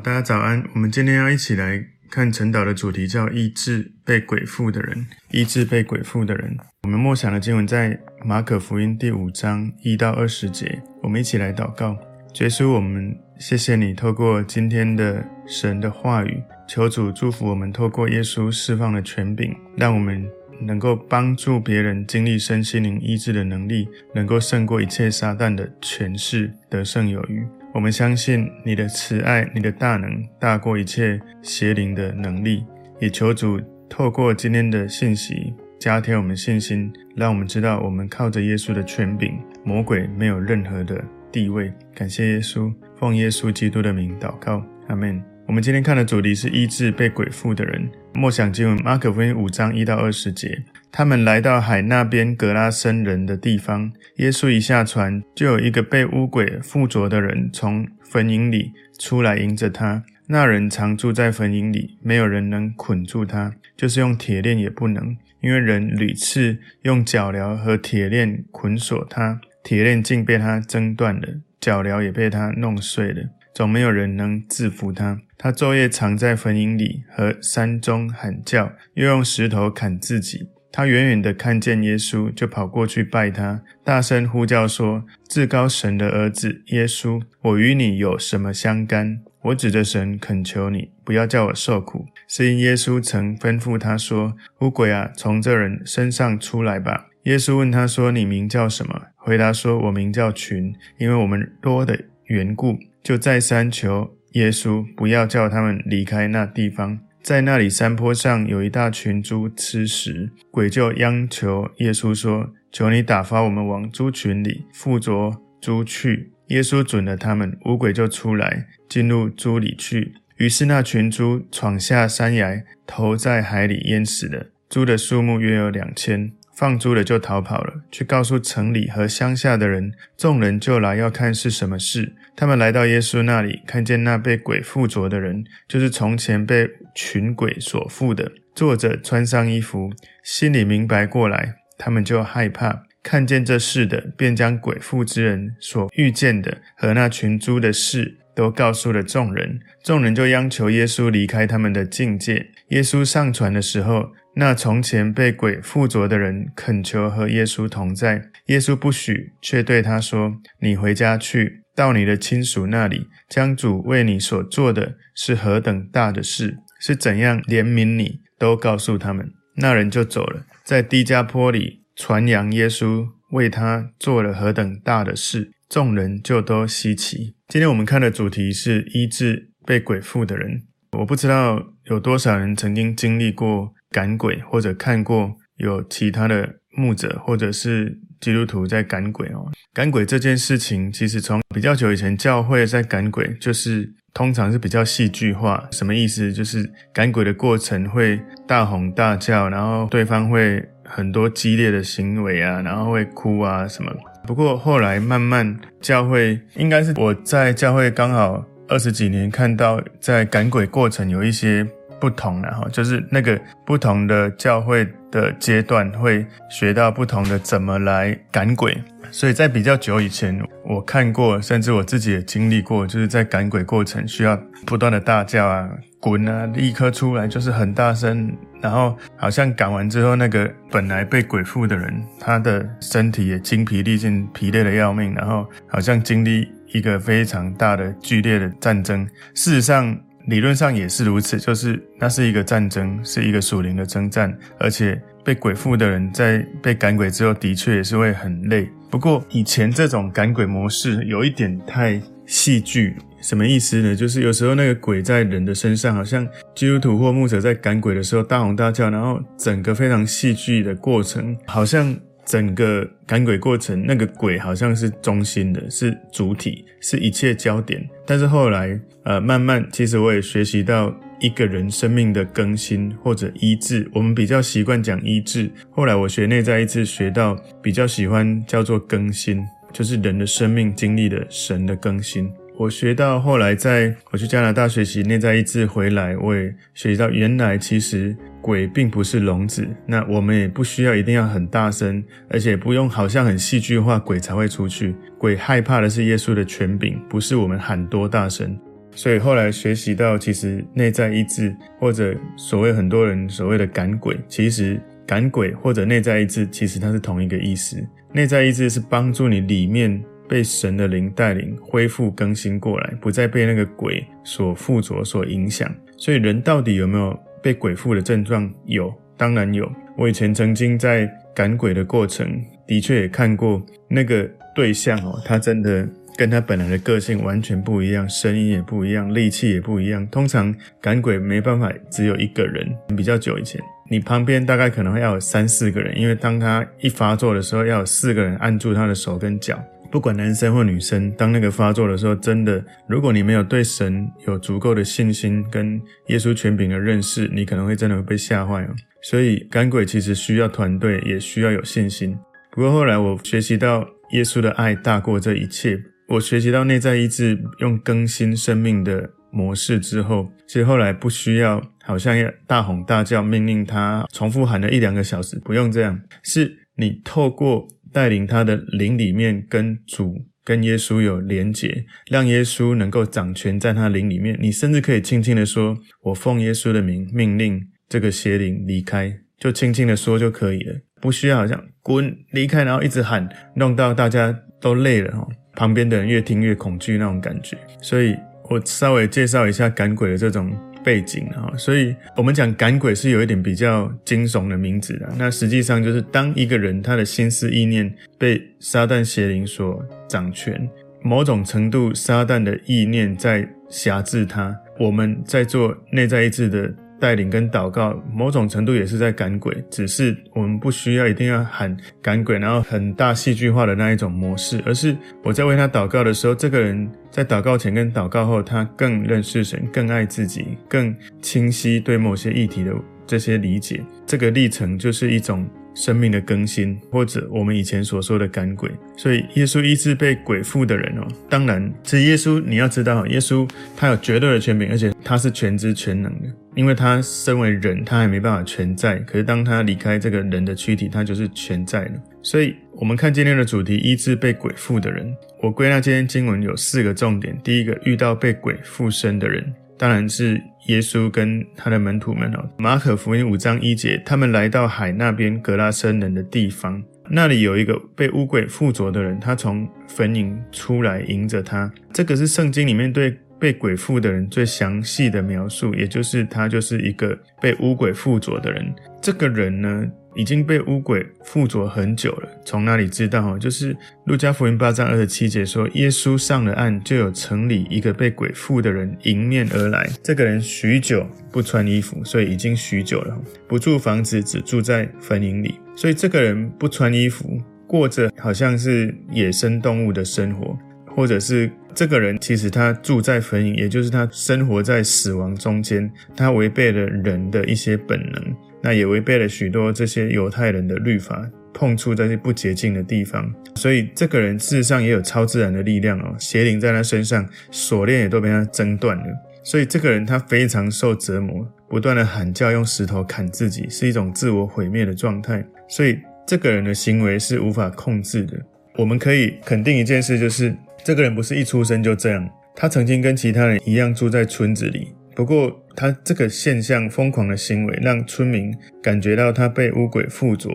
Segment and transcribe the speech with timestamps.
[0.00, 0.64] 大家早安。
[0.74, 5.06] 我们今天要一起来看晨祷的主题，叫医治被鬼附的人。
[5.30, 6.56] 医治被鬼附的人。
[6.84, 10.80] 我们默想的经文在马可福音第五章一到二十节。
[11.02, 11.94] 我们一起来祷告。
[12.40, 20.26] 耶稣，我们谢谢你透过今天的神的话语，求主祝福我们，透过耶稣释放的权柄，让我们
[20.62, 27.44] 能够帮助别人经历身心灵医治的能力，能够胜过一切撒旦的权势，得胜有余。
[27.72, 32.64] 我们相信你的慈爱，你的大能大过一切邪灵的能力。
[32.98, 41.72] 也求主透过今天的信息加添我们信心，让我们知道我们靠着耶稣的权柄，魔鬼没有任何的地位。
[41.94, 45.29] 感谢耶稣，奉耶稣基督的名祷告，阿门。
[45.50, 47.90] 我们今天看的主题是医治被鬼附的人。
[48.14, 50.62] 默想经文马可福音五章一到二十节。
[50.92, 60.04] 他们来到海那边格拉森人的地方，耶稣一下船，就有一个被污鬼附着的人从坟塋里出来迎着他。
[60.28, 71.26] 那人常住在坟塋里，没有人能捆住他，就是用铁链也不能，因为人屡次用脚镣和铁链捆锁他，铁链竟被他挣断了，
[71.60, 73.24] 脚镣也被他弄碎了。
[73.52, 75.18] 总没有人能制服他。
[75.42, 80.50] 他昼夜藏在坟茔里和山中喊叫，又用石头砍自己。
[80.70, 89.22] 他远远地看见耶稣，就跑过去拜他，大声呼叫说：“至高神的儿子耶稣，我与你有什么相干？
[89.44, 124.46] 我指着神恳求你，不要叫我受苦。”是因耶稣曾吩咐他说：“污鬼啊，从这人身上出来吧。”耶稣问他说：“你名叫什么？”回答说：“我名叫群，因为我们多的缘故。”就再三求耶稣不要叫他们离开那地方，在那里山坡上有一大群猪吃食，鬼就央求耶稣说：“求你打发我们往猪群里附着猪去。”耶稣准了他们，五鬼就出来进入猪里去，于是那群猪闯下山崖，投在海里淹死了。
[124.68, 126.32] 猪的数目约有两千。
[126.60, 129.94] 放猪的就逃跑了，去告诉城里和乡下的人。
[130.14, 132.12] 众人就来要看是什么事。
[132.36, 139.90] 他们来到耶稣那里，看见那被鬼附着的人，就是从前被群鬼所附的，坐着穿上衣服，
[140.22, 142.82] 心里明白过来，他们就害怕。
[143.02, 149.60] 看见这事的，便将鬼附之人所遇见的和那群猪的事都告诉了众人。
[149.82, 152.50] 众人就央求耶稣离开他们的境界。
[152.68, 177.34] 耶稣上船的时候，那从前被鬼附着的人恳求和耶稣同在，耶稣不许，却对他说：“你回家去，到你的亲属那里，将主为你所做的是何等大的事，是怎样怜悯你，都告诉他们。”那人就走了，在低加坡里传扬耶稣为他做了何等大的事，众人就都稀奇。
[177.48, 180.62] 今天我们看的主题是医治被鬼附的人。
[180.98, 183.74] 我不知道有多少人曾经经历过。
[183.90, 189.50] 赶鬼，或者看过有其他的牧者或者是基督徒在赶鬼哦。
[189.74, 195.68] 赶鬼这件事情，其实从比较久以前教会在赶鬼，就是通常是比较戏剧化。
[195.72, 196.32] 什么意思？
[196.32, 203.92] 就是赶鬼的过程会大吼大叫，然后对方会很多激烈的行为啊，然后会哭啊什么。
[204.26, 211.66] 不过后来慢慢教会，应该是我在教会刚好二十几年，看到在赶鬼过程有一些。
[212.00, 218.76] 不同的哈，就是那个不同的教会的阶段会学到不同的怎么来赶鬼，
[219.10, 225.68] 所以在比较久以前，我看过，甚至我自己也经历过，就是在赶鬼过程需要不断的大叫啊、
[226.00, 239.94] 滚啊，立刻出来就是很大声，然后好像赶完之后，那个本来被鬼附的人，他的身体也精疲力尽、疲累的要命，然后好像经历一个非常大的剧烈的战争，事实上。
[240.26, 248.68] 理论上也是如此，就是那是一个战争，是一个属灵的征战，而且被鬼附的人在被赶鬼之后，的确也是会很累。
[248.90, 253.96] 不过以前这种赶鬼模式有一点太戏剧，什么意思呢？
[253.96, 261.96] 就是有时候那个鬼在人的身上，好像基督徒或牧者在赶鬼的时候大吼大叫，然后整个非常戏剧的过程，好像。
[262.30, 267.84] 整个赶鬼过程，那个鬼好像是中心的，是主体，是一切焦点。
[268.06, 273.90] 但是后来，呃，慢慢，其实我也学习到一个人生命的更新或者医治。
[273.92, 282.32] 我们比较习惯讲医治，后来我学内在医治，学到比较喜欢叫做更新，就是人的生命经历了神的更新。
[282.60, 294.94] 我学到后来，在我去加拿大学习内在意志回来，我也学习到原来其实鬼并不是聋子，那我们也不需要一定要很大声，而且不用好像很戏剧化，鬼才会出去。
[295.16, 298.54] 鬼害怕的是耶稣的权柄，不是我们喊多大声。
[298.94, 307.82] 所以后来学习到，其实内在意志或者所谓很多人所谓的赶鬼，其实赶鬼或者内在意志，其实它是同一个意思。
[308.12, 315.68] 内在意志是帮助你里面被神的灵带领恢复更新过来，不再被那个鬼所附着、所影响。
[315.96, 318.48] 所以人到底有没有被鬼附的症状？
[318.66, 319.68] 有，当然有。
[319.98, 325.84] 我以前曾经在赶鬼的过程，的确也看过那个对象哦，他真的。
[326.18, 330.06] 跟他本来的个性完全不一样，声音也不一样，力气也不一样。
[330.08, 339.58] 通常赶鬼没办法只有一个人，比较久以前，你旁边大概可能要有三四个人，因为当他一发作的时候，要有四个人按住他的手跟脚，
[339.90, 341.10] 不管男生或女生。
[341.12, 348.68] 当那个发作的时候，真的，如果你没有对神有足够的信心跟耶稣权柄的认识，你可能会真的会被吓坏哦。
[349.02, 352.16] 所以赶鬼其实需要团队，也需要有信心。
[352.52, 355.80] 不过后来我学习到耶稣的爱大过这一切。
[356.08, 374.38] 我学习到内在意志，用更新生命的模式之后，其实后来不需要好像要大吼大叫，命令他重复喊了一两个小时，不用这样，是你透过带领他的灵里面跟主、跟耶稣有连结，让耶稣能够掌权在他灵里面。
[374.40, 385.26] 你甚至可以轻轻的说：“我奉耶稣的名命令这个邪灵离开”，就轻轻的说就可以了，不需要好像滚离开，然后一直喊，弄到大家都累了齁。
[385.54, 388.16] 旁边的人越听越恐惧那种感觉，所以
[388.48, 391.52] 我稍微介绍一下赶鬼的这种背景啊。
[391.56, 400.68] 所以我们讲赶鬼是有一点比较惊悚的名字的，那实际上就是当一个人他的心思意念被撒旦邪灵所掌权，
[401.02, 404.56] 某种程度撒旦的意念在辖制他。
[404.78, 406.74] 我们在做内在意志的。
[407.00, 414.94] 带领跟祷告，某种程度也是在赶鬼，只是我们不需要一定要喊赶鬼，然后很大戏剧化的那一种模式，而是
[415.24, 422.72] 我在为他祷告的时候，这个人在祷告前跟祷告后，他更认识神，更爱自己，更清晰对某些议题的
[423.06, 425.48] 这些理解，这个历程就是一种。
[425.72, 431.06] 生命的更新，或者我们以前所说的赶鬼，所以耶稣医治被鬼附的人哦。
[431.28, 436.28] 当然，这耶稣你要知道，耶稣他有绝对的权柄，而且他是全知全能的。
[436.54, 438.98] 因为他身为人，他还没办法全在。
[439.00, 441.92] 可是当他离开这个人的躯体，他就是全在了。
[442.22, 445.14] 所以，我们看今天的主题：医治被鬼附的人。
[445.42, 447.38] 我归纳今天经文有四个重点。
[447.42, 449.52] 第一个，遇到被鬼附身的人。
[449.78, 452.50] 当然是耶稣跟他的门徒们哦。
[452.58, 461.72] 马可福音五章一节，他们来到海那边格拉森人的地方，那里有一个被污鬼附着的人，他从坟塋出来迎着他。
[461.94, 468.72] 这个是圣经里面对被鬼附的人最详细的描述，也就是他就是一个被污鬼附着的人。
[469.00, 472.28] 这个人呢，已经被污鬼附着很久了。
[472.44, 473.38] 从哪里知道？
[473.38, 479.88] 就是路加福音八章二十七节说，耶稣上了岸，就有城里一个被鬼附的人迎面而来。
[480.02, 485.54] 这个人许久不穿衣服，所以已经许久了，不住房子，只住在坟茔里。
[485.74, 490.58] 所以这个人不穿衣服，过着好像是野生动物的生活，
[490.94, 498.36] 或者是这个人其实他住在坟茔，也就是他生活在死亡中间，他违背了人的一些本能。
[498.62, 509.04] 那也违背了许多这些犹太人的律法，碰触这些不洁净的地方，所以这个人事实上也有超自然的力量哦，邪灵在他身上，锁链也都被他挣断了，
[509.42, 518.36] 所以这个人他非常受折磨，不断的喊叫，用石头砍自己，是一种自我毁灭的状态，所以这个人的行为是无法控制的。
[518.76, 524.94] 我们可以肯定一件事，就是这个人不是一出生就这样，他曾经跟其他人一样住在村子里。
[525.14, 530.48] 不过，他这个现象疯狂的行为，让村民感觉到他被污鬼附着，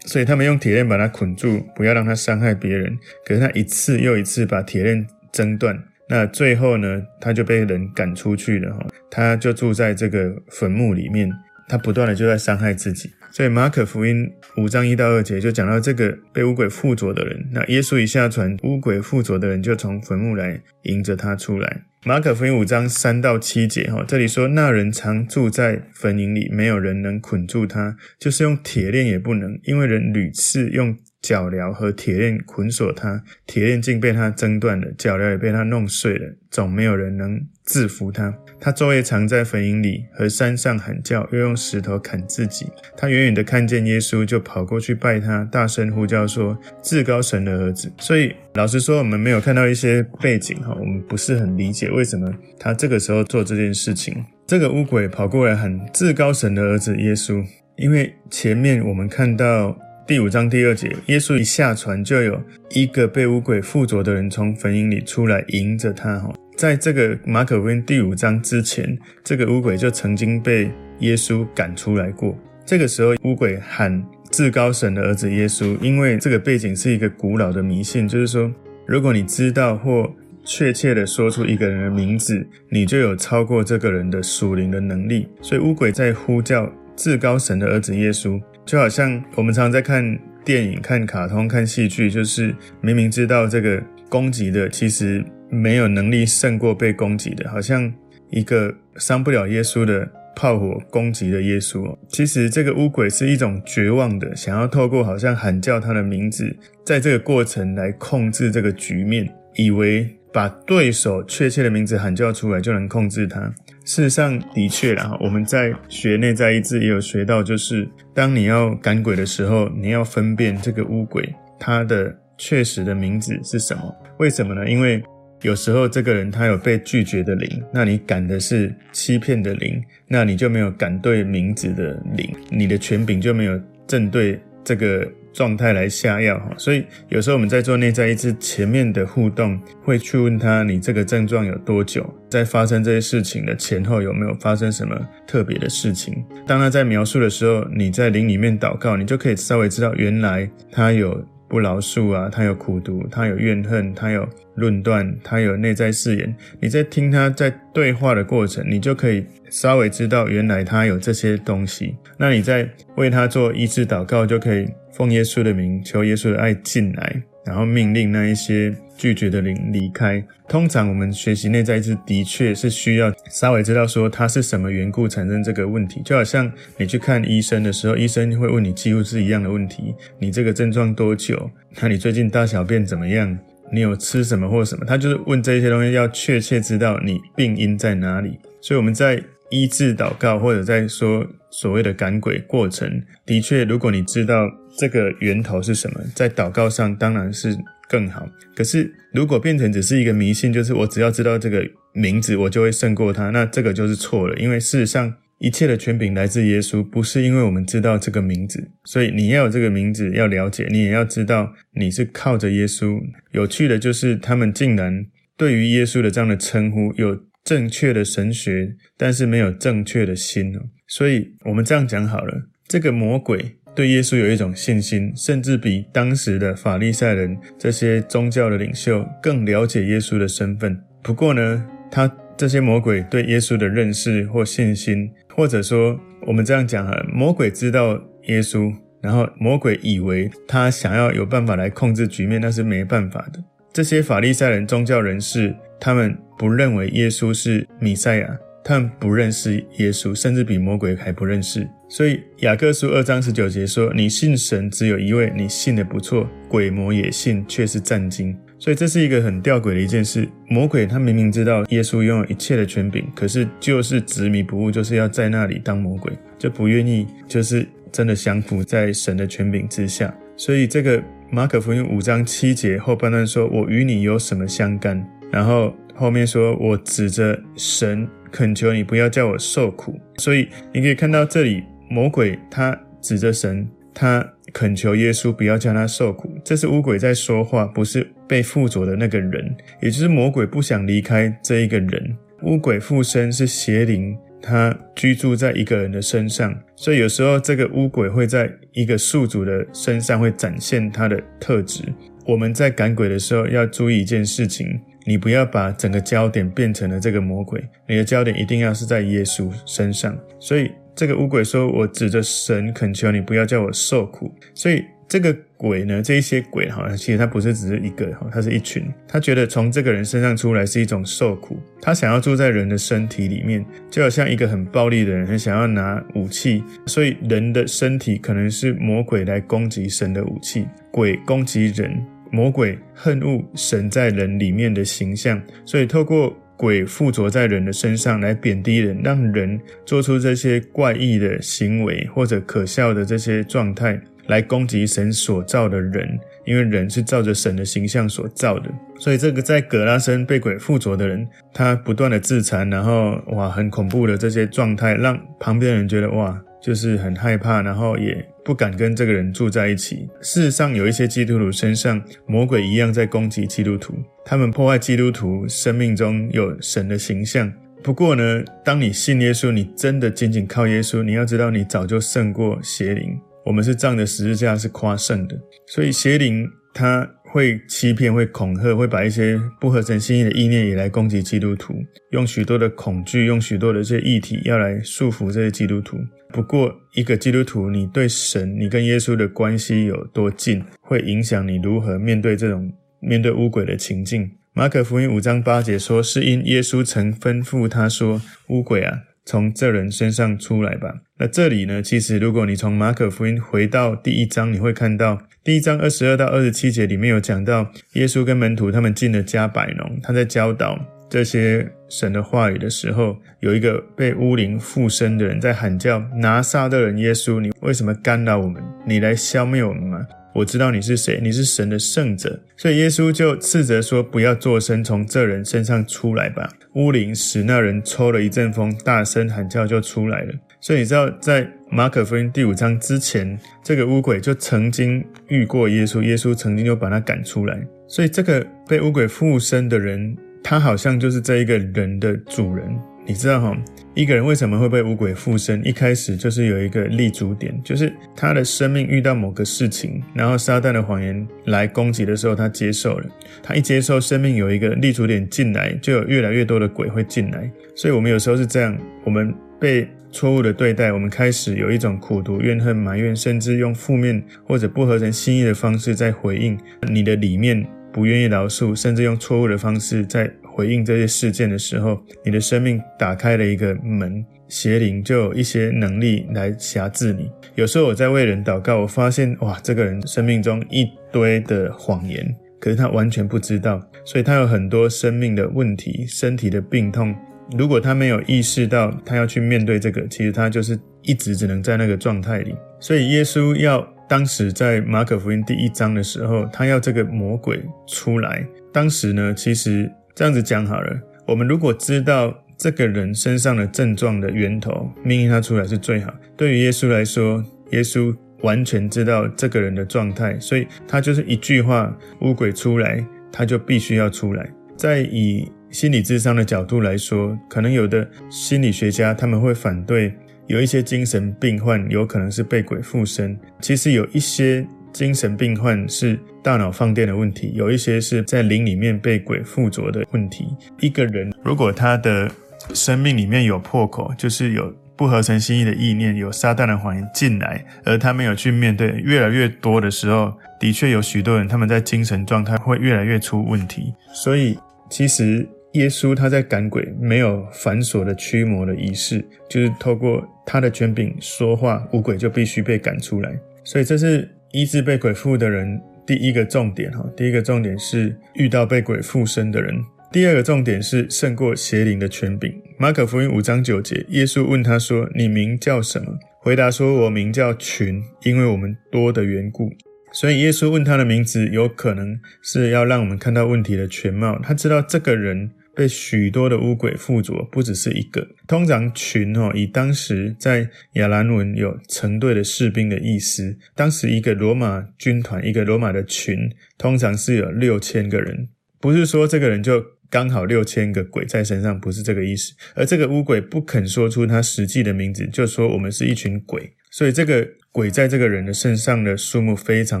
[0.06, 2.96] 所以他们用铁链把他捆住，不要让他伤害别人。
[3.26, 5.76] 可是他一次又一次把铁链挣断，
[6.08, 11.30] 那最后呢，他就被人赶出去了哈，他就住在这个坟墓里面，
[11.68, 13.10] 他不断的就在伤害自己。
[13.34, 21.82] 所以马可福音五章一到二节就讲到这个被污鬼附着的人，那耶稣一下船，污鬼附着的人就从坟墓来迎着他出来。
[22.04, 38.32] 马可福音五章三到七节，哈，这里说那人常住在坟塋里，没有人能捆住他，就是用铁链也不能，因为人屡次用脚镣和铁链捆锁他，铁链竟被他挣断了，脚镣也被他弄碎了，总没有人能制服他。
[38.64, 42.66] 他昼夜常在坟塋里和山上喊叫，又用石头砍自己。
[42.96, 54.24] 他远远的看见耶稣，就跑过去拜他，大声呼叫说：“至高神的儿子。”所以，老实说，我们没有看到一些背景哈，我们不是很理解为什么他这个时候做这件事情。
[54.46, 57.44] 这个污鬼跑过来喊：“至高神的儿子耶稣。”
[57.76, 59.78] 因为前面我们看到。
[60.06, 62.38] 第五章第二节，耶稣一下船，就有
[62.72, 66.18] 一个被污鬼附着的人从坟塋里出来迎着他。
[66.18, 70.70] 哈，在这个马可福音第五章之前，这个乌鬼就曾经被
[71.00, 72.38] 耶稣赶出来过。
[72.64, 78.50] 这个时候，乌鬼喊至高神的儿子耶稣，因为这个背景是一个古老的迷信，就是说，
[78.86, 80.10] 如果你知道或
[80.44, 85.28] 确切的说出一个人的名字，你就有超过这个人的属灵的能力。
[85.42, 97.92] 所以乌鬼在呼叫至高神的儿子耶稣，就好像我们常常在看电影、看卡通、看戏剧，就是明明知道这个攻击的，其实没有能力胜过被攻击的，好像
[98.30, 100.10] 一个伤不了耶稣的。
[100.36, 101.96] 炮火攻击的耶稣。
[102.08, 106.52] 其实这个乌鬼是一种绝望的，想要透过好像喊叫他的名字，
[106.84, 113.40] 在这个过程来控制这个局面，以为把对手确切的名字喊叫出来就能控制他。
[113.84, 123.94] 事实上的确啦，我们在学内在医治也有学到，就是当你要赶鬼的时候，你要分辨这个乌鬼他的确实的名字是什么。
[124.18, 124.68] 为什么呢？
[124.68, 125.00] 因为
[125.44, 136.50] 有时候这个人他有被拒绝的灵，那你赶的是欺骗的灵，那你就没有赶对名字的灵，你的权柄就没有正对这个状态来下药哈。
[136.56, 146.24] 所以有时候我们在做内在医治前面的互动，会去问他，你这个症状有多久，在发生这些事情的前后有没有发生什么特别的事情？
[146.46, 151.22] 当他在描述的时候，你在灵里面祷告，你就可以稍微知道原来他有。
[151.54, 156.34] 不饶恕啊，他有苦读，他有怨恨，他有论断，他有内在誓言。
[156.58, 161.94] 你在听他在对话的过程，你就可以稍微知道原来他有这些东西。
[162.18, 167.22] 那你在为他做医治祷告，就可以奉耶稣的名，求耶稣的爱进来。
[167.44, 170.24] 然后命令那一些拒绝的人离开。
[170.48, 176.02] 通常我们学习内在医治的确是需要稍微知道说他是什么缘故产生这个问题。
[176.04, 181.50] 就好像你去看医生的时候，医生会问你几乎是一样的问题：你这个症状多久？
[181.80, 183.38] 那你最近大小便怎么样？
[183.72, 184.84] 你有吃什么或什么？
[184.84, 188.38] 他就是问这些东西，要确切知道你病因在哪里。
[188.60, 189.20] 所以我们在
[189.50, 194.50] 医治祷告或者在说所谓的赶鬼过程，的确，如果你知道。
[194.76, 196.00] 这个源头是什么？
[196.16, 197.56] 在祷告上当然是
[197.88, 198.28] 更好。
[198.56, 204.36] 可是如果变成只是一个迷信，就是我只要知道这个名字，我就会胜过他，那这个就是错了。
[204.36, 208.68] 因为事实上，一切的权柄来自耶稣，不是因为我们知道这个名字。
[208.82, 213.00] 所以你要有这个名字，要了解，你也要知道你是靠着耶稣。
[213.30, 220.52] 有趣的就是，他们竟然对于耶稣的这样的称呼有正确的神学，但是没有正确的心。
[220.88, 223.56] 所以我们这样讲好了，这个魔鬼。
[223.76, 230.80] 对耶稣有一种信心，甚至比当时的法利赛人这些宗教的领袖更了解耶稣的身份。
[231.02, 238.72] 不过呢，他这些魔鬼对耶稣的认识或信心，或者说我们这样讲哈，魔鬼知道耶稣，
[239.02, 243.42] 然后魔鬼以为他想要有办法来控制局面，那是没办法的。
[243.72, 248.38] 这些法利赛人宗教人士，他们不认为耶稣是弥赛亚。
[248.66, 251.68] 他们不认识耶稣，甚至比魔鬼还不认识。
[251.86, 260.26] 所以雅各书二章十九节说：“你信神只有一位，你信得不错，鬼魔也信，却是战惊。”所以这是一个很吊诡的一件事。
[260.48, 270.16] 魔鬼他明明知道耶稣拥有一切的权柄，可是就是执迷不悟，就是要在那里当魔鬼，就不愿意就是真的降服在神的权柄之下。
[270.38, 286.36] 所以这个马可福音五章七节后半段说：“我与你有什么相干？”然后后面说：“我指着神。”恳求你不要叫我受苦，所以你可以看到这里，魔鬼他指着神，他恳求耶稣不要叫他受苦。
[286.44, 292.16] 这是乌鬼在说话，不是被附着的那个人，也就是魔鬼不想离开这一个人。
[292.42, 301.84] 乌鬼附身是邪灵，他居住在一个人的身上，所以有时候这个乌鬼会在一个宿主的身上会展现他的特质。
[302.26, 304.80] 我们在赶鬼的时候要注意一件事情。
[305.06, 310.18] 你不要把整个焦点变成了这个魔鬼，你的焦点一定要是在耶稣身上。
[310.40, 318.82] 所以这个污鬼说：“我指着神恳求你，不要叫我受苦。”所以这个鬼呢，这一些鬼好像其实他不是只是一个，他是一群。
[319.06, 326.64] 他觉得从这个人身上出来是一种受苦，他想要住在人的身体里面，就好像一个很暴力的人，很想要拿武器。
[326.86, 332.02] 所以人的身体可能是魔鬼来攻击神的武器，鬼攻击人。
[332.34, 346.18] 魔鬼恨恶神在人里面的形象，所以透过鬼附着在人的身上来贬低人，让人做出这些怪异的行为或者可笑的这些状态，来攻击神所造的人。
[346.44, 356.38] 因为人是照着神的形象所造的，所以这个在葛拉森被鬼附着的人，他不断的自残，然后哇，很恐怖的这些状态，让旁边的人觉得哇。
[356.64, 360.08] 就是很害怕，然后也不敢跟这个人住在一起。
[360.22, 363.92] 事实上，有一些基督徒身上魔鬼一样在攻击基督徒，
[364.24, 367.52] 他们破坏基督徒生命中有神的形象。
[367.82, 373.20] 不过呢，当你信耶稣，你真的仅仅靠耶稣，你要知道，你早就胜过邪灵。
[373.44, 381.74] 我们是仗着十字架是夸胜的，所以邪灵他会欺骗、会恐吓、会把一些不合神心意的意念也来攻击基督徒，
[382.12, 385.98] 用许多的恐惧、用许多的这些议题要来束缚这些基督徒。
[386.32, 394.30] 不过，一个基督徒，你对神、你跟耶稣的关系有多近，会影响你如何面对这种面对污鬼的情境。
[394.52, 410.74] 马可福音五章八节说，是因耶稣曾吩咐他说：“污鬼啊，从这人身上出来吧。”那这里呢，其实如果你从马可福音回到第一章，你会看到第一章二十二到二十七节里面有讲到，耶稣跟门徒他们进了加百农，他在教导
[411.10, 418.62] 这些神的话语的时候，有一个被污灵附身的人在喊叫：“拿撒勒人耶稣，你为什么干扰我们？
[418.86, 420.00] 你来消灭我们吗？”
[420.34, 430.32] 我知道你是谁，你是神的圣者，所以耶稣就斥责说：“不要作声，从这人身上出来吧。”污灵使那人抽了一阵风，大声喊叫就出来了。
[430.64, 437.60] 所以你知道，在马可福音第五章之前，这个污鬼就曾经遇过耶稣，耶稣曾经就把他赶出来。
[437.86, 442.66] 所以这个被污鬼附身的人，他好像就是这一个人的主人。
[443.04, 443.54] 你知道哈，
[443.92, 445.60] 一个人为什么会被污鬼附身？
[445.68, 453.06] 一开始就是有一个立足点，就是他的生命遇到某个事情，然后撒旦的谎言来攻击的时候，他接受了。
[453.42, 457.52] 他一接受，生命有一个立足点进来，就有越来越多的鬼会进来。
[457.76, 466.56] 所以，我们有时候是这样：我们被错误的对待，我们开始有一种苦毒、怨恨、埋怨，甚至用负面或者不合人心意的方式在回应
[466.88, 470.30] 你的里面，不愿意饶恕，甚至用错误的方式在。
[470.56, 477.28] 回应这些事件的时候，你的生命打开了一个门，邪灵就有一些能力来辖制你。
[477.56, 487.12] 有时候我在为人祷告，我发现哇，这个人生命中一堆的谎言，可是他完全不知道，所以他有很多生命的问题、身体的病痛。
[487.56, 492.54] 如果他没有意识到他要去面对这个，其实他就是一直只能在那个状态里。
[492.80, 498.46] 所以耶稣要当时在马可福音第一章的时候，他要这个魔鬼出来。
[498.72, 499.90] 当时呢，其实。
[500.16, 506.14] 这样子讲好了，我们如果知道这个人身上的症状的源头，命令他出来是最好。
[506.36, 514.48] 对于耶稣来说，耶稣完全知道这个人的状态，所以他就是一句话，乌鬼出来，他就必须要出来。
[514.76, 520.14] 在以心理智商的角度来说，可能有的心理学家他们会反对，
[520.46, 523.36] 有一些精神病患有可能是被鬼附身。
[523.60, 524.64] 其实有一些。
[524.92, 530.46] 精神病患是大脑放电的问题，有一些是在灵里面被鬼附着的问题。
[530.78, 532.30] 一个人如果他的
[532.72, 543.92] 生命里面有破口，就是有不合成心意的意念，有撒旦的谎言进来，而他没有去面对，越来越多的时候，的确有许多人他们在精神状态会越来越出问题。
[544.12, 544.56] 所以，
[544.88, 553.38] 其实耶稣他在赶鬼，没有繁琐的驱魔的仪式，就是透过他的权柄说话，五鬼就必须被赶出来。
[553.62, 554.28] 所以这是。
[554.56, 559.74] 医治被鬼附的人，第一个重点哈，第一个重点是遇到被鬼附身的人。
[560.12, 562.54] 第二个重点是胜过邪灵的权柄。
[562.78, 569.68] 马可福音五章九节，耶稣问他说：“你名叫什么？”回答说：“我名叫群，因为我们多的缘故。”
[570.14, 574.38] 所以耶稣问他的名字，有可能是要让我们看到问题的全貌。
[574.40, 575.50] 他知道这个人。
[575.74, 578.26] 被许多的污鬼附着，不只是一个。
[578.46, 583.58] 通常群哦，以当时在亚兰文有成对的士兵的意思。
[583.74, 588.48] 当时一个罗马军团，一个罗马的群，通常是有六千个人。
[588.80, 592.54] 不是说这个人就刚好六千个鬼在身上，不是这个意思。
[592.74, 596.74] 而这个污鬼不肯说出他实际的名字，就说我们是一群鬼。
[596.90, 597.48] 所以这个。
[597.74, 600.00] 鬼在这个人的身上的数目非常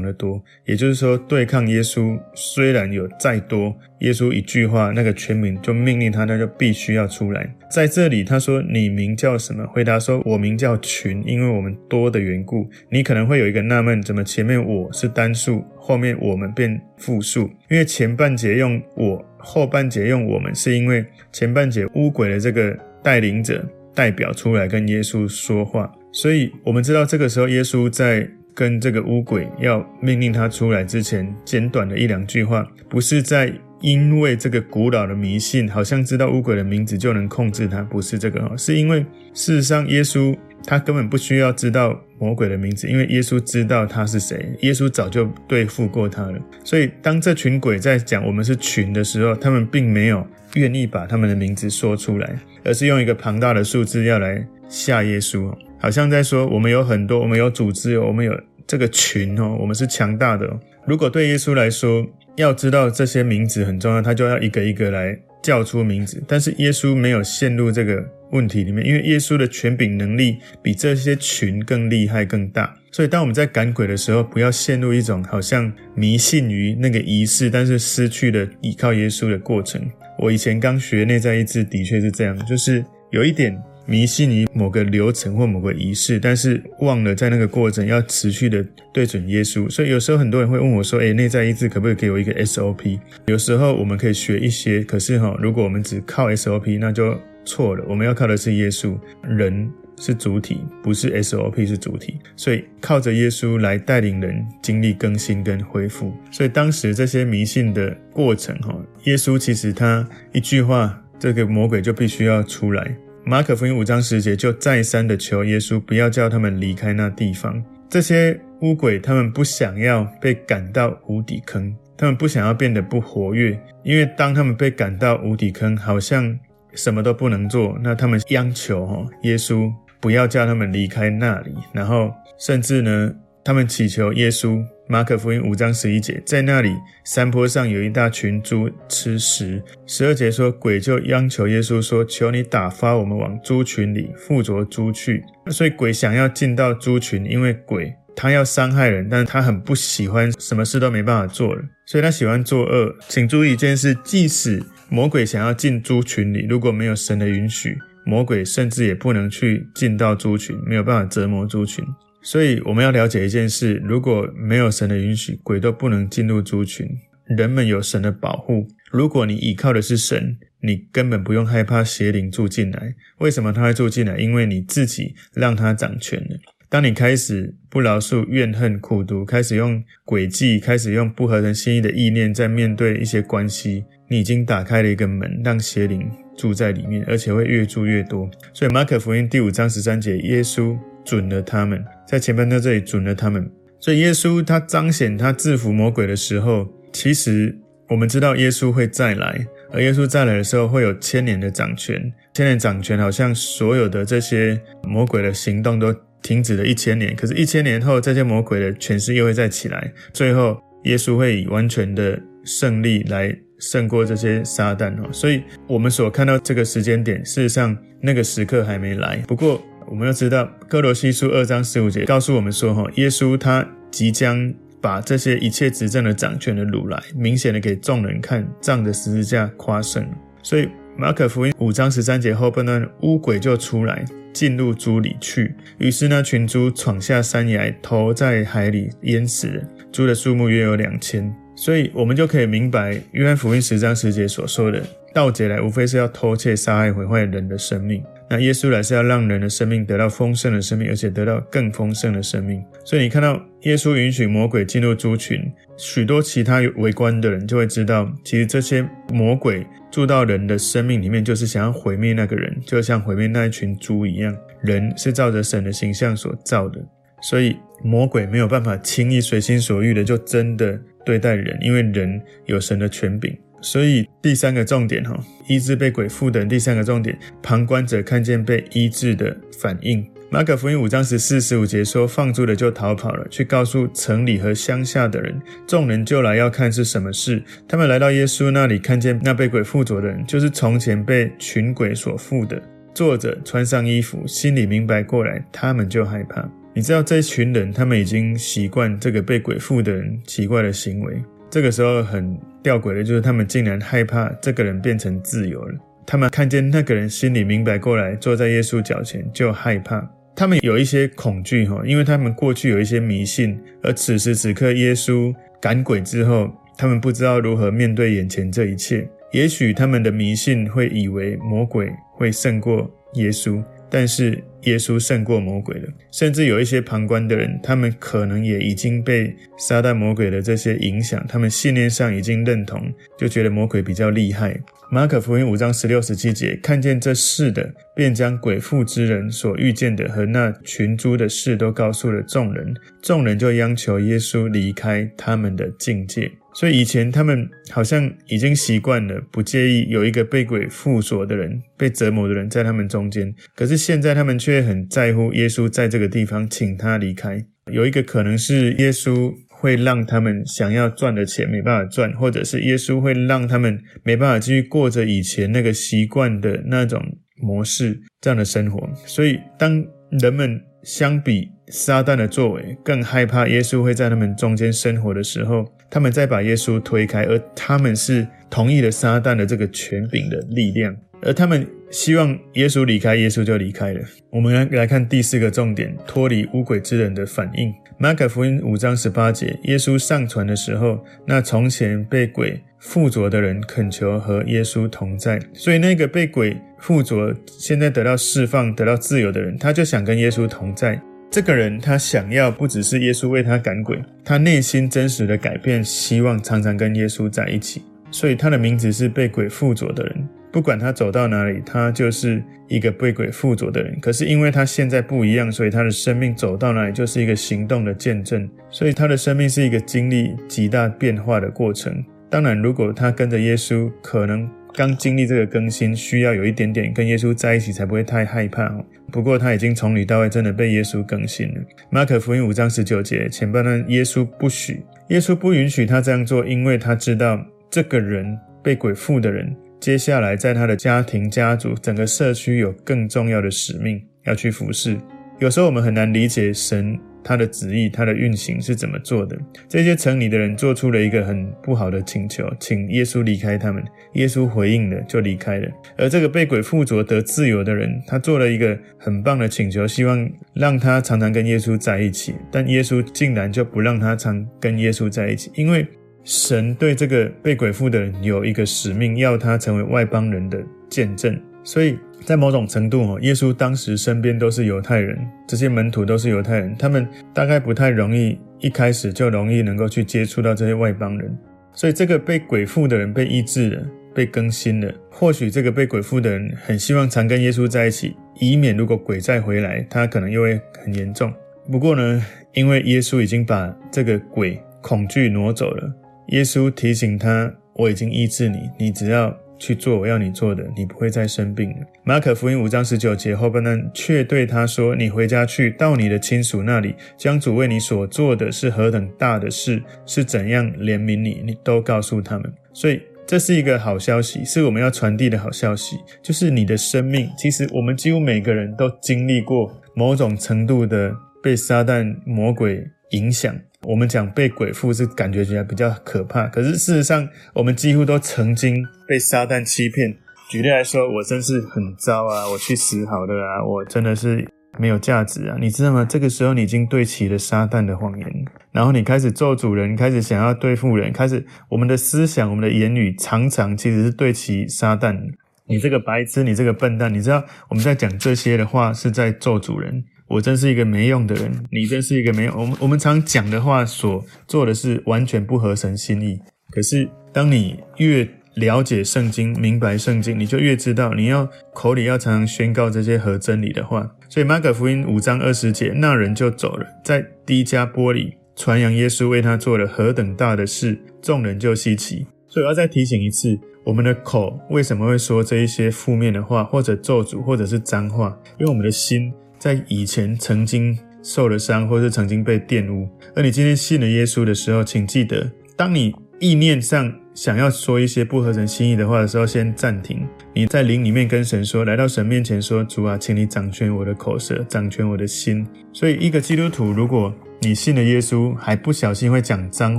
[0.00, 7.52] 的多，也就是说，对抗耶稣虽然有再多，耶稣一句话，那个权柄就命令他，那就必须要出来。
[7.68, 17.50] 在这里，他说：“你名叫什么？”回答说：“我名叫群，因为我们多的缘故。”你可能会有一个纳闷，怎么前面我是单数，后面我们变复数？
[17.68, 25.90] 因为前半节用我，后半节用我们，是因为前半节污鬼的这个带领者代表出来跟耶稣说话。
[26.12, 33.52] 所以，我们知道这个时候，耶稣在跟这个巫鬼要命令他出来之前，简短的一两句话，不是在
[33.84, 46.38] 因为这个古老的迷信，好像知道乌鬼的名字就能控制他，不是这个哦，是因为事实上，耶稣他根本不需要知道魔鬼的名字，因为耶稣知道他是谁，耶稣早就对付过他了。
[46.64, 55.54] 所以，当这群鬼在讲我们是群的时候，他们并没有愿意把他们的名字说出来，而是用一个庞大的数字要来吓耶稣。
[55.78, 58.34] 好像在说我们有很多，我们有组织，我们有
[58.66, 60.48] 这个群哦，我们是强大的。
[60.86, 66.22] 如果对耶稣来说，要知道这些名字很重要，他就要一个一个来叫出名字。
[66.26, 72.74] 但是耶稣没有陷入这个问题里面，因为耶稣的权柄能力比这些群更厉害、更大。
[72.90, 79.80] 所以当我们在赶鬼的时候，不要陷入一种好像迷信于那个仪式，但是失去了依靠耶稣的过程。
[80.18, 83.56] 我以前刚学内在医治，的确是这样，就是有一点。
[83.86, 89.68] 迷信于某个流程或某个仪式，但是忘了在那个过程要持续的对准耶稣。
[89.68, 97.84] 所以有时候很多人会问我说：“诶，内在医治可不可以给我一个 SOP？” 有时候我们可以学一些，可是哈，如果我们只靠 SOP，那就错了。
[97.88, 102.18] 我们要靠的是耶稣，人是主体，不是 SOP 是主体。
[102.36, 106.12] 所以靠着耶稣来带领人经历更新跟恢复。
[106.30, 112.96] 所以当时这些迷信的过程哈，耶稣其实他一句话，这个魔鬼就必须要出来。
[113.26, 117.62] 马可福音五章十节就再三的求耶稣不要叫他们离开那地方。
[117.88, 126.38] 这些污鬼他们不想要被赶到无底坑，他们不想要变得不活跃，因为当他们被赶到无底坑，好像
[126.74, 127.78] 什么都不能做。
[127.82, 133.10] 那他们央求哈耶稣不要叫他们离开那里，然后甚至呢，
[133.42, 134.62] 他们祈求耶稣。
[134.86, 139.62] 马可福音五章十一节，在那里山坡上有一大群猪吃食。
[139.86, 152.94] 十二节说，鬼就央求耶稣说：“求你打发我们往猪群里附着猪去。”所以鬼想要进到猪群，因为鬼他要伤害人，但是他很不喜欢，什么事都没办法做了，所以他喜欢作恶。
[153.08, 161.82] 请注意一件事：即使魔鬼想要进猪群里，如果没有神的允许，魔鬼甚至也不能去进到猪群，没有办法折磨猪群。
[162.24, 166.88] 所以我们要了解一件事：如果没有神的允许，鬼都不能进入族群。
[167.26, 168.66] 人们有神的保护。
[168.90, 172.94] 如果你依靠的是神，你根本不用害怕邪灵住进来。
[173.18, 174.16] 为什么他会住进来？
[174.16, 176.38] 因为你自己让他掌权了。
[176.70, 188.30] 当你开始不饶恕、怨恨、苦毒，开始用诡计，开始用不合人心意的意念，在面对一些关系，你已经打开了一个门，让邪灵住在里面，而且会越住越多。
[188.54, 190.74] 所以马可福音第五章十三节，耶稣。
[191.04, 197.56] 准了他们，在前面在这里准了他们，所以耶稣他彰显他制服魔鬼的时候，其实
[197.88, 219.62] 我们知道耶稣会再来，而耶稣再来的时候会有千年的掌权，千年掌权好像所有的这些魔鬼的行动都停止了一千年，可是，一千年后这些魔鬼的权势又会再起来，最后耶稣会以完全的胜利来胜过这些撒旦哦，所以我们所看到这个时间点，事实上那个时刻还没来，不过。
[219.86, 230.06] 我们要知道，哥罗西书二章十五节告诉我们说，哈，耶稣他即将把这些一切执政的掌权的掳来，明显的给众人看，仗着十字架夸胜。
[230.42, 239.62] 所以马可福音五章十三节后半段，乌鬼就出来进入猪里去，于是那群猪闯下山崖，投在海里淹死了。
[239.92, 241.34] 猪的数目约有两千。
[241.56, 244.82] 所以我们就可以明白，约翰福音十章十节所说的，
[245.14, 248.02] 盗贼来无非是要偷窃、杀害、毁坏人的生命。
[248.30, 252.64] 那耶稣来是要让人的生命得到丰盛的生命，而且得到更丰盛的生命。
[252.84, 255.40] 所以你看到耶稣允许魔鬼进入猪群，
[255.76, 264.34] 许多其他围观的人就会知道，其实这些魔鬼住到人的生命里面，就是想要毁灭那个人，就像毁灭那一群猪一样。
[264.62, 266.80] 人是照着神的形象所造的，
[267.22, 273.36] 所以魔鬼没有办法轻易随心所欲的就真的对待人，因为人有神的权柄。
[273.64, 276.48] 所以第三个重点哈，医治被鬼附的人。
[276.48, 280.06] 第三个重点，旁观者看见被医治的反应。
[280.30, 285.40] 马可福音五章十四、十五节说，放猪的就逃跑了，去告诉城里和乡下的人。
[285.66, 287.42] 众人就来要看是什么事。
[287.66, 292.60] 他们来到耶稣那里，看见那被鬼附着的人，就是从前被群鬼所附的，
[292.92, 296.46] 坐着穿上衣服，心里明白过来，他们就害怕。
[296.74, 301.22] 你知道这群人，他们已经习惯这个被鬼附的人奇怪的行为。
[301.48, 305.78] 这个时候很吊诡的，就是他们竟然害怕这个人变成自由了。
[306.06, 310.10] 他们看见那个人，心里明白过来，坐在耶稣脚前就害怕。
[310.34, 319.06] 他们有一些恐惧哈，因为他们过去有一些迷信，而此时此刻耶稣赶鬼之后，他们不知道如何面对眼前这一切。
[319.30, 323.62] 也许他们的迷信会以为魔鬼会胜过耶稣。
[323.90, 334.58] 但是耶稣胜过魔鬼了，甚至有一些旁观的人，他们可能也已经被撒旦魔鬼的这些影响，他们信念上已经认同，就觉得魔鬼比较厉害。
[334.90, 346.30] 马可福音五章十六十七节，看见这事的，便将鬼附之人所遇见的和那群猪的事都告诉了众人，众人就央求耶稣离开他们的境界。
[346.54, 353.34] 所以以前他们好像已经习惯了，不介意有一个被鬼附着的人、被折磨的人在他们中间。
[353.56, 357.44] 可是现在他们却很在乎耶稣在这个地方，请他离开。
[357.72, 367.02] 有一个可能是耶稣会让他们想要赚的钱没办法赚，或者是耶稣会让他们没办法继续过着以前那个习惯的那种
[367.42, 368.88] 模式这样的生活。
[369.06, 369.84] 所以当
[370.20, 384.00] 人们相比撒旦的作为更害怕耶稣会在他们中间生活的时候，他们再把耶稣推开，而他们是同意了撒旦的这个权柄的力量，而他们希望耶稣离开，耶稣就离开了。
[384.30, 387.72] 我们来来看第四个重点：脱离污鬼之人的反应。
[387.96, 401.00] 马可福音五章十八节，耶稣上船的时候，那从前被鬼附着的人恳求和耶稣同在，所以那个被鬼附着，现在得到释放、得到自由的人，他就想跟耶稣同在。
[401.34, 407.82] 这个人他想要不只是耶稣为他赶鬼，他内心真实的改变，希望常常跟耶稣在一起。
[408.12, 410.28] 所以他的名字是被鬼附着的人。
[410.52, 413.98] 不管他走到哪里，他就是一个被鬼附着的人。
[413.98, 418.48] 可是因为他现在不一样，所以他的生命走到哪里就是一个行动的见证。
[418.70, 422.00] 所以他的生命是一个经历极大变化的过程。
[422.30, 424.48] 当然，如果他跟着耶稣，可能。
[424.74, 428.84] 刚经历这个更新，需要有一点点跟耶稣在一起，才不会太害怕哦。
[429.12, 431.60] 不过他已经从里到外真的被耶稣更新了。
[431.90, 444.98] 马可福音五章十九节前半段，耶稣不许，耶稣不允许他这样做，因为他知道这个人被鬼附的人，接下来在他的家庭、家族、整个社区有更重要的使命要去服侍。
[445.38, 446.98] 有时候我们很难理解神。
[447.24, 449.36] 他的旨意，他的运行是怎么做的？
[449.68, 453.82] 这些城里的人做出了一个很不好的请求，请耶稣离开他们。
[454.12, 455.68] 耶稣回应了，就离开了。
[455.96, 462.34] 而这个被鬼附着得自由的人，他做了一个很棒的请求，希望让他常常跟耶稣在一起。
[462.52, 465.86] 但耶稣竟然就不让他常跟耶稣在一起，因为
[466.22, 471.40] 神对这个被鬼附的人有一个使命，要他成为外邦人的见证。
[471.66, 481.38] 所以在某种程度，耶稣当时身边都是犹太人，这些门徒都是犹太人，他们大概不太容易一开始就容易能够去接触到这些外邦人。
[481.74, 484.90] 所以这个被鬼附的人被医治了，被更新了。
[485.10, 491.32] 或许这个被鬼附的人很希望常跟耶稣在一起，以免如果鬼再回来，他可能又会很严重。
[491.70, 495.92] 不过呢，因为耶稣已经把这个鬼恐惧挪走了，
[496.28, 501.76] 耶稣提醒他：“我已经医治你，你只要。”去做我要你做的，你不会再生病了。
[502.02, 523.56] 马可福音五章十九节后半段却对他说：“你回家去，到你的亲属那里，将主为你所做的是何等大的事，是怎样怜悯你，你都告诉他们。”所以这是一个好消息，是我们要传递的好消息，就是你的生命，其实我们几乎每个人都经历过某种程度的被撒旦魔鬼影响。
[523.86, 530.16] 我们讲被鬼附是感觉起来比较可怕，可是事实上，我们几乎都曾经被撒旦欺骗。
[530.48, 534.46] 举例来说，我真是很糟啊，我去死好了啊，我真的是
[534.78, 536.06] 没有价值啊，你知道吗？
[536.08, 545.18] 这个时候你已经对齐了撒旦的谎言，然后你开始咒主人，开始想要对付人，开始我们的思想、我们的言语常常其实是对齐撒旦。
[545.66, 550.04] 你这个白痴，你这个笨蛋，你知道我们在讲这些的话是在咒主人。
[550.26, 552.54] 我真是一个没用的人，你真是一个没用。
[552.58, 556.40] 我们我们常讲的话，所做的事完全不合神心意。
[556.70, 564.10] 可是，当你越了解圣经、明白圣经，你就越知道你要口里要常常宣告这些合真理的话。
[564.28, 572.26] 所以，马可福音五章二十节，那人就走了，在低加波里传扬耶稣为他做了何等大的事，众人就稀奇。
[572.48, 578.36] 所以，我要再提醒一次，我们的口为什么会说这一些负面的话，或者咒诅，或者是脏话？
[578.58, 579.32] 因为我们的心。
[579.64, 590.28] 在以前曾经受了伤，或是曾经被玷污，而你今天信了耶稣的时候，请记得，当你意念上想要说一些不合神心意的话的时候，先暂停。
[590.52, 599.98] 你在灵里面跟神说，来到神面前说：“主啊，请你掌权我的口舌，掌权我的心。”所以，一个基督徒，如果你信了耶稣，还不小心会讲脏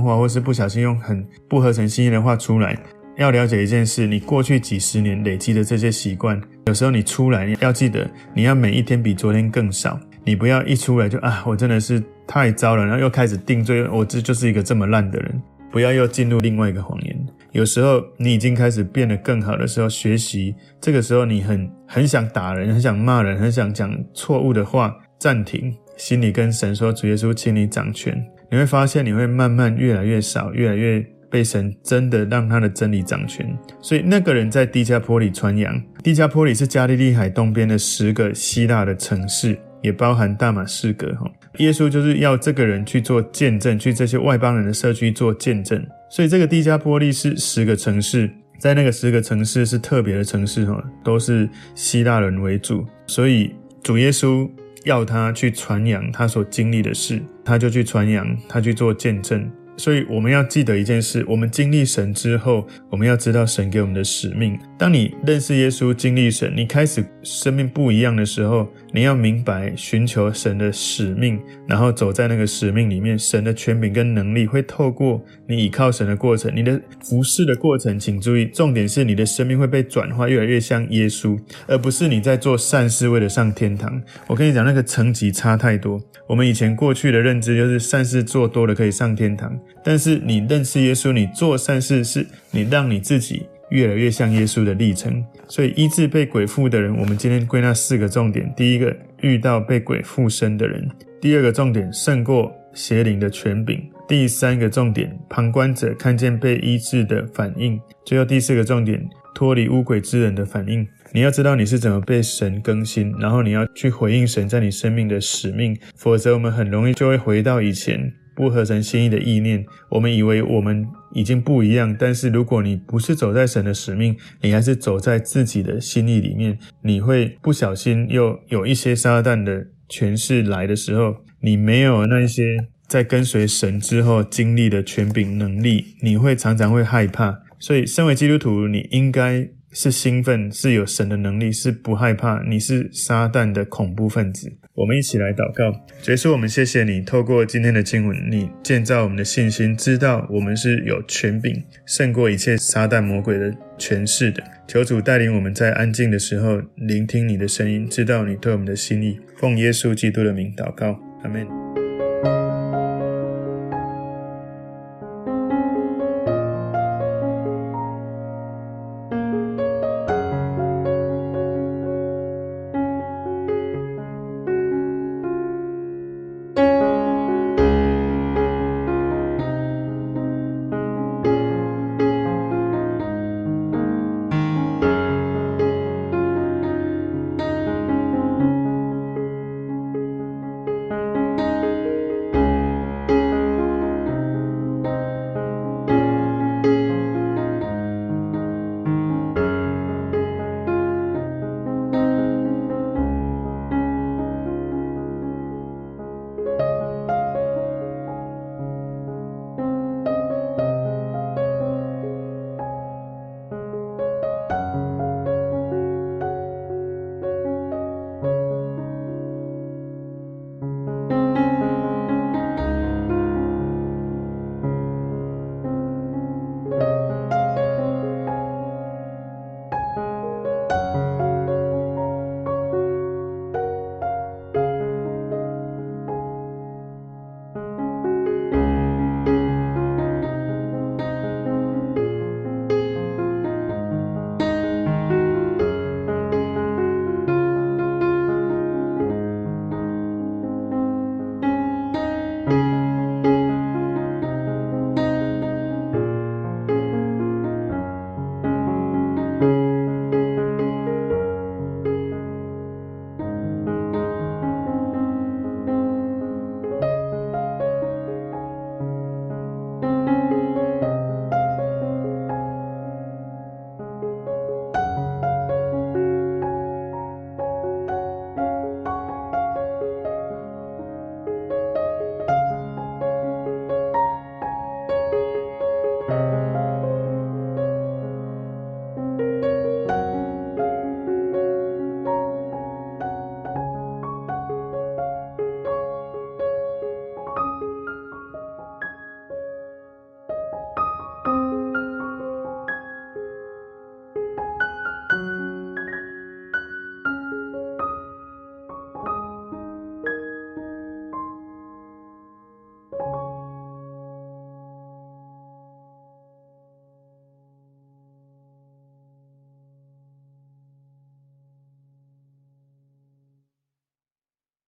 [0.00, 2.78] 话，或是不小心用很不合神心意的话出来，
[3.16, 9.98] 要了解一件事，你过去几十年累积的这些习惯，有时候你出来，要记得，你要每一天比昨天更少。
[10.22, 15.42] 你不要一出来就啊，我真的是太糟了，然后又开始定罪，我这就是一个这么烂的人。
[15.70, 17.26] 不要又进入另外一个谎言。
[17.52, 31.04] 有时候你已经开始变得更好的时候，学习这个时候你很很想打人，很想骂人，很想讲错误的话，暂停，心里跟神说：“主耶稣，请你掌权。”你会发现你会慢慢越来越少，越来越。
[31.30, 33.46] 被神真的让他的真理掌权，
[33.80, 35.82] 所以那个人在低加坡里传扬。
[36.02, 41.12] 低加坡里是加利利海东边的十个希腊的城市，也包含大马士革。
[41.14, 45.84] 哈耶稣就是要这个人去做见证，去这些外邦人的社区做见证。
[46.10, 52.86] 所以这个低加坡利是十个城市，在那个十个城市是特别的城市哈，都是希腊人为主。
[53.06, 54.48] 所以主耶稣
[54.84, 59.50] 要他去传扬他所经历的事，他就去传扬，他去做见证。
[59.76, 64.58] 所以我们要记得一件事：我们经历神之后，我们要知道神给我们的使命。
[64.78, 73.18] 当你认识耶稣、经历神，你开始生命不一样的时候，你要明白寻求神的使命，然后走在那个使命里面。
[73.18, 77.98] 神的权柄跟能力会透过你倚靠神的过程，你的服侍的过程。
[77.98, 84.00] 请注意，重点是你的生命会被转化，越来越像耶稣，而不是你在做善事为了上天堂。
[84.26, 86.00] 我跟你讲，那个层级差太多。
[86.28, 89.58] 我们以前过去的认知就是善事做多了可以上天堂。
[89.84, 95.24] 但是你认识耶稣，你做善事是你让你自己越来越像耶稣的历程。
[95.48, 100.82] 所以医治被鬼附的人，我们今天归纳四个重点：第一个，遇到被鬼附身的人；
[101.20, 109.00] 第二个重点，胜过邪灵的权柄；第三个重点，旁观者看见被医治的反应；最后第四个重点，
[109.36, 110.84] 脱离污鬼之人的反应。
[111.12, 118.12] 你要知道你是怎么被神更新，然后你要去回应神在你生命的使命，否则我们很容易就会回到以前。
[118.36, 137.40] 不合神心意的意念，我们以为我们已经不一样，但是如果你不是走在神的使命，你还是走在自己的心意里面，你会不小心又有一些撒旦的权势来的时候，你没有那些在跟随神之后经历的权柄能力，你会常常会害怕。
[137.58, 139.48] 所以，身为基督徒，你应该。
[139.72, 142.42] 是兴奋，是有神的能力，是不害怕。
[142.44, 144.50] 你是撒旦的恐怖分子。
[144.76, 154.44] 我们一起来祷告，主耶稣，我们谢谢你，透过今天的经文，你建造我们的信心，知道我们是有权柄，胜过一切撒旦魔鬼的权势的。
[154.68, 159.18] 求主带领我们在安静的时候聆听你的声音，知道你对我们的心意。
[159.38, 161.85] 奉耶稣基督的名祷告，阿门。